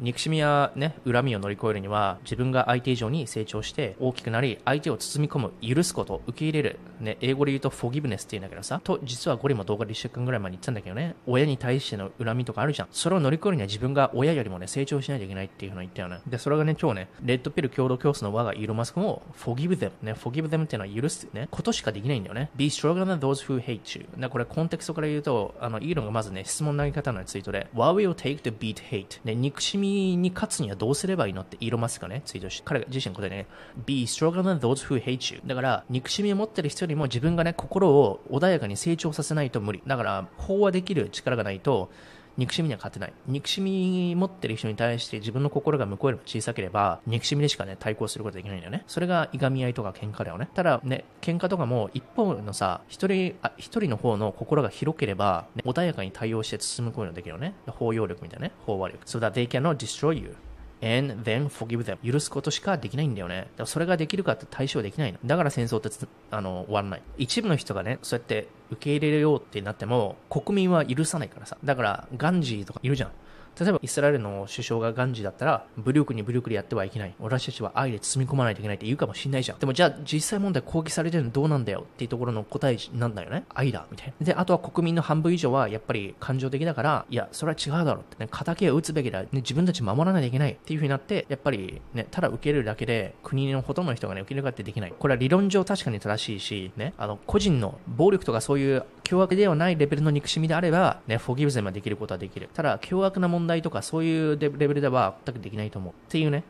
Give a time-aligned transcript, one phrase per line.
[0.00, 6.78] 憎しみやね、恨みを乗り越えるには、自分が相手以上に成長して大きくなり、相手を包み込む、許すこと、受け入れる。
[7.00, 12.88] ね、英語で言うと forgiveness って言うんだけどさ、と、実はゴリも動画で1週間ぐらい前に言ったんだけどね、親に対しての恨みとかあるじゃん。
[12.90, 16.20] それを乗り越えるには自分が親よりもね、成長しないといけないっていうふうに言ったよね。
[16.26, 19.92] で、それがね、今日ね、レッドピル共同教室の我がイーロンマスクも、forgive them。
[20.02, 22.50] ね、forgive them っていうのは許すね、ことしかできないんだよね。
[22.56, 24.06] be stronger than those who hate you。
[24.18, 29.20] だこれコンテクストから言うと、あの、イーロンがまずね、質問投げ方のツイートで、what will take to beat hate?
[29.24, 33.46] ね、憎しみ国に勝つにはどうすればいいのってイーロンマスクがね、ツイートして、彼自身これね、
[33.86, 35.40] be stronger than those who hate you。
[35.46, 39.82] だから、憎しみを持ってる人よりも自分がね、心を穏やかに成長させないと無理。
[39.86, 41.90] だから、飽和できる力がないと、
[42.38, 43.12] 憎しみには勝てない。
[43.26, 48.84] 憎しみ持ってる人に対して自分の心が向こうよりも小さければ、憎しみでしかね、対抗することができないんだよね。
[48.86, 50.48] それがいがみ合いとか喧嘩だよね。
[50.54, 57.54] ただね、喧嘩とかも一方のさ、一人、あ一人の方の心が広ければ、ね、穏やかに対応して進むことができるよね。
[57.66, 58.52] 包容力みたいなね。
[58.68, 59.04] 飽和力。
[59.04, 60.36] So that they cannot destroy you.
[60.80, 63.36] And then forgive them 許すことしかできないんだよね。
[63.36, 65.18] だからそれができるかって対処できないの。
[65.24, 65.90] だから戦争って
[66.30, 67.02] あの終わらない。
[67.16, 71.56] 一部の人がね、そうやって受け入れようってなっても、国民は許さないからさ。
[71.64, 73.10] だから、ガンジーとかいるじゃん。
[73.58, 77.14] 例えばイスラエルの首相がガンジだったら、武力に武力でやってはいけない。
[77.18, 79.58] 私たちは愛で包み込まないといけないって言うかもしれないじゃん。
[79.58, 83.44] でもじゃあ実際問題攻撃されてるのどうなんだよっていうところの答えなんだよね。
[83.54, 84.26] 愛だ、みたいな。
[84.26, 89.22] で、あとは国民の半分以上はやっぱり感情的だから、いや、それは違うだろうってね、仇を撃つべきだ。
[89.22, 94.94] ね、自分たち守らないといけないっていう風になって、やっぱりね、ただ受けるだけで国のほとんどの人がね、受けるかってできない。
[94.96, 102.48] これは理論上確かに正しいし、ね、あの、個人の暴力とかそういう凶悪ではないレベルの憎しみであれば、ね、フォギブゼンできることはできる。
[102.52, 105.92] ただ、凶悪な問題とかそういううレベルでは全くできないと思う。
[105.92, 106.44] っていうね。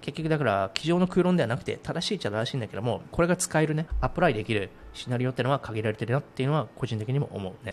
[0.00, 7.72] 結局だから、机上の空論ではなくて、正しいっちゃ正しいんだけども、これが使えるね、アプライできるシナリオっていうのは限られてるなっていうのは個人的にも思うね。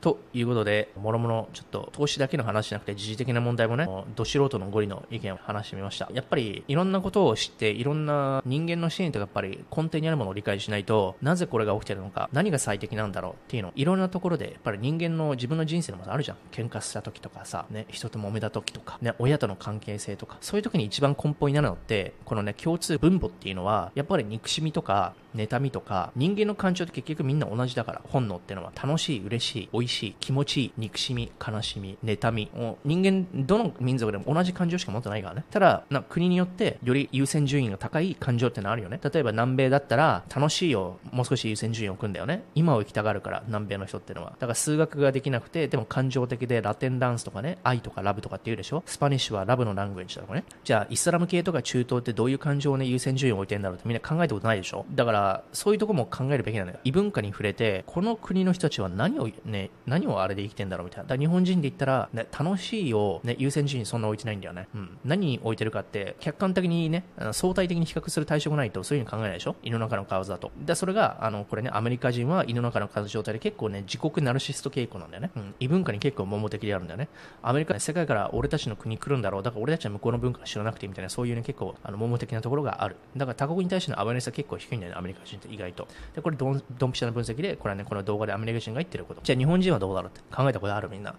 [0.00, 6.08] ということで、もろもろちょっと投資だけの話じゃなくて、時事的な問題もね、ど素人のゴリの意見を話してみました。
[6.12, 16.36] やっぱり、いろんなことを知って、いろんな人間のシーンとかやっぱり根底にあるものを理解しないと、なぜこれが起きてるのか、何が最適なんだろうっていうの、いろんなところで、やっぱり人間の自分の人生のものあるじゃん。
[16.52, 35.44] 喧嘩した時とかさ、ね、人と揉めた時とか、ね、親との関係性とか、そういう時に一番根本になるのって、このね、共通分母っていうのは、やっぱり憎しみとか、妬みとか、人間の感情って結局みんな同じだから、本能っていうのは楽しい、嬉しい、美味しい、気持ちいい、憎しみ、悲しみ、妬み、もう人間、どの民族でも同じ感情しか持ってないからね。
[35.48, 38.98] ただ、な国によってより優先順位が高い感情ってのあるよね。
[39.00, 42.42] 例えば南米だったら、楽しいをもう少し優先順位を置くんだよね。
[42.56, 44.30] 今を生きたがるから、南米の人ってのは。
[44.32, 50.42] だから数学ができなくて、でも感情的でラテンダンスとかね、愛とかラブとかって言うでしょスパニッシュはラブのラングエッジだとかね。
[50.64, 56.78] じゃあ、イスラム系とか中東ってどういう感情をね、優先順位を置いてんだろうってみんな考えたことないでしょだから、そういうとこも考えるべきなのよ。
[56.82, 61.08] 異文化に触れて、この国の人たちは何をね、何をあれで生きてんだろうみたいな。
[61.08, 64.68] だ日本人で言ったら、ね、楽しいを、ね、優先順位そんな置いてないんだよね。
[64.74, 64.98] うん。
[65.04, 69.56] 何に置いてるかって、客観的にね、相対的に比較する対象がないと、そういうふうに考えないでしょ？
[69.62, 70.50] 胃の中の蛙だと。
[70.58, 75.30] で、それが、あの、これね、アメリカ人は胃の中の蛙状態で結構ね、自国ナルシスト傾向なんだよね。
[75.36, 75.54] うん。
[75.60, 77.08] 異文化に結構桃的であるんだよね。
[77.42, 79.42] アメリカ、ね、世界から俺たちの国来るんだろう。
[79.42, 82.96] だから俺たちは向こうの文化知らなくてみたいな、そういうね、結構、あの、桃的なところがある。
[83.16, 85.88] だから他国に対してのアワーネスは結構低いんだよね、アメリカ人って意外と。
[86.14, 89.20] で、これドン、ドンピシャな分析で、これはね、この動画でアメリカ人が言ってること。
[89.22, 91.14] じゃあ日本人はどうだろうって考えたことあるみんな。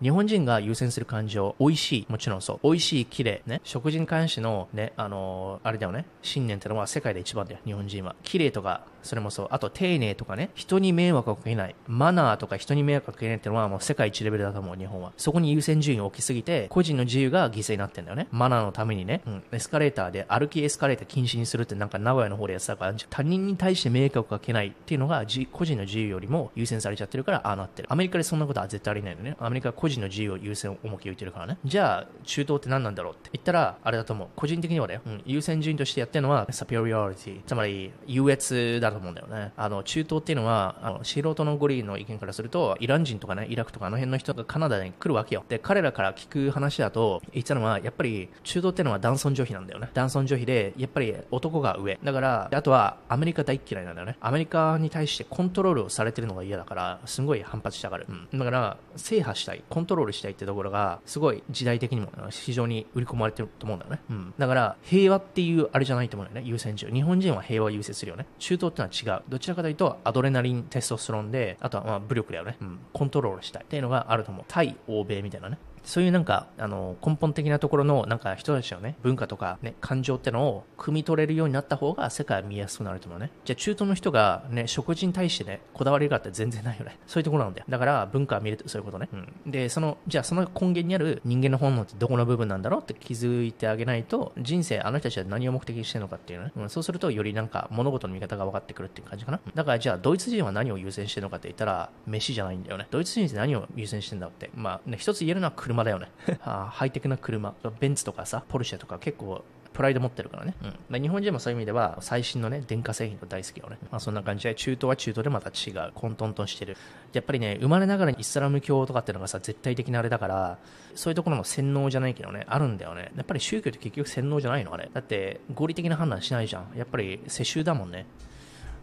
[0.00, 2.60] 日本人が優先する感情、美味しい、もちろんそう。
[2.62, 3.60] 美味しい、綺麗、ね。
[3.64, 6.06] 食事に関しての、ね、あのー、あれだよね。
[6.22, 8.14] 信念ってのは世界で一番だよ、日本人は。
[8.22, 9.48] 綺麗とか、それもそう。
[9.50, 10.50] あと、丁寧とかね。
[10.54, 11.74] 人に迷惑をかけない。
[11.86, 15.12] マナーとか人に迷惑をかけないっていうのはもう世界一レベルだと思う、日本は。
[15.16, 18.28] そこに優先順位を置きすぎて、個人の自由が犠牲になってんだよね。
[18.30, 19.22] マナーのためにね。
[19.26, 19.42] うん。
[19.52, 27.88] エスカレーターで歩きエスカレーター禁止にするってなんか名古屋の方でやってたから、他人に対して迷惑をかけないっていうのが、個人の自由よりも優先されちゃってるから、ああなってる。
[27.90, 29.36] アメリカでそんなことは絶対ありないのね。
[29.38, 31.58] アメリカは個人の自由を優先重きを置いてるからね。
[31.64, 34.28] じゃあ、中東って何なんだろうって言ったら、あれだと思う。
[34.36, 37.40] 個人的にはね、うん、優先順位としてやってるのは、サピオリオリティ。
[37.44, 39.52] つまり、優越だとと思うんだよね。
[39.56, 45.44] あの、中東っていうのは、あの素人のゴリの意見からすると、イラン人とかね、イラクとかあの辺の人がカナダに来るわけよ。
[45.48, 49.90] で、彼らから聞く話だと、言ってたのは、やっぱり中東っていうのは男尊女卑なんだよね。
[49.94, 51.98] 男尊女卑で、やっぱり男が上。
[52.02, 54.16] だから、あとはアメリカ大嫌いなんだよね。
[54.20, 58.06] アメリカに対してコントロールをされてるのが嫌だから、すごい反発したがる。
[58.08, 58.38] うん。
[58.38, 64.00] だから、制覇したい、コントロールしたいってところが、すごい時代的にも非常に売り込まれてると思うんだよね。
[64.10, 64.34] うん。
[64.38, 66.42] だから、平和っていうあれじゃないと思うよね。
[66.44, 66.94] 優先順位。
[66.94, 68.26] 日本人は平和を優先するよね。
[68.38, 69.24] 中東ってのは違う。
[69.28, 72.56] どちらかというと、アドレナリン、テストステロンで、あとはまあ武力だよね。
[72.60, 72.78] うん。
[72.92, 74.44] コントロールしたいっていうのがあると思う。
[74.48, 75.58] 対欧米みたいなね。
[75.88, 83.30] そういうなんか、あの、根本的なところの、なんか人たちのね、文化とかね、感情ってのを汲み取れるようになった方が世界は見やすくなると思うね。
[83.46, 86.98] じゃあ中東の人がね、食事に対してね、こだわりがあって全然ないよね。
[87.08, 87.66] そういうところなんだよ。
[87.70, 89.08] だから文化を見るとそういうことね。
[89.10, 89.50] うん。
[89.50, 96.52] で、その、じゃあその根源にある人間の本能ってどこの部分なんだろうって気づいてあげないと、人生、あの人たちは何を目的にしてるのかっていうね。
[96.54, 99.40] うん、そうすると、よりなんか物事の見方が分かってくるっていう感じかな。
[99.54, 102.86] だからじゃあドイツ人は何を優先してるのかって言ったら、飯じゃないんだよね。
[102.90, 104.50] ドイツ人って何を優先してんだって。
[104.54, 106.10] まあね、一つ言えるのは車だよね。
[106.44, 107.54] あハイテクな車。
[107.80, 109.44] ベンツとかさ、ポルシェとか結構
[109.78, 110.54] プライド持ってるからね。
[110.62, 113.78] うんま、日本人もそういう意味では、最新のね、電化製品が大好きよね。
[113.92, 115.92] まあ、そんな感じで、中東は中東でまた違う。
[115.94, 116.76] 混沌としてる。
[117.12, 120.58] やっぱりね、生まれながらにイスラム教とかっていうのがさ、絶対的なあれだから、
[120.96, 123.12] そういうところの洗脳じゃないけどね、あるんだよね。
[123.16, 124.90] やっぱり宗教って結局洗脳じゃないのあれ。
[124.92, 126.76] だって、合理的な判断しないじゃん。
[126.76, 128.06] やっぱり世襲だもんね。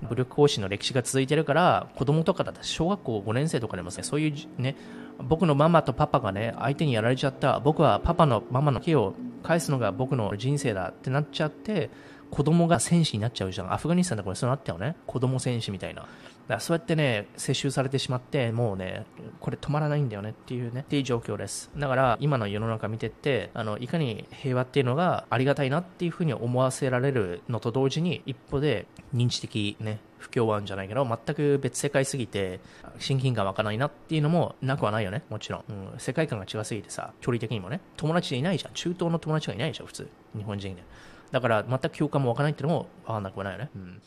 [0.05, 4.75] 武力行使の歴史が続いてるから、子供とかだって小学校5年生とかでもね、そういうね、
[5.19, 9.13] 僕のママとパパがね、相手にやられちゃった、僕はパパのママの木を
[9.43, 11.89] 返すのが僕の人生だってなっちゃって、
[12.31, 13.73] 子供が戦士になっちゃうじゃん。
[13.73, 14.95] アフガニスタンとかにそうなったよね。
[15.05, 16.01] 子供戦士みたいな。
[16.01, 19.05] だからそうやってね、接収されてしまって、もうね、
[19.39, 21.71] これ止まらないんだよねっていうね、っていう状況です。
[21.75, 32.59] だから、今の世の中見てって、あの、いかに平和っていうのがありがたいなっていうふうに思わせられるのと同時に、一歩で認知的ね、不協和音じゃないけど、全く別世界すぎて、
[32.99, 35.63] 親近感湧かないなっていうのもなくはないよね、もちろん。
[35.67, 38.73] うん、世界観が違すぎてさ、距離的にもね、友達でいないじゃん。
[38.73, 40.07] 中東の友達がいないじゃん、普通。
[40.35, 40.83] 日本人で。
[41.31, 43.69] だから、全く共感も湧かないっていうのもわからなくはないよね。
[43.75, 44.01] うん